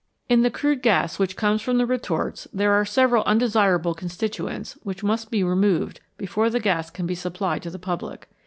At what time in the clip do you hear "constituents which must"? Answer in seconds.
3.93-5.29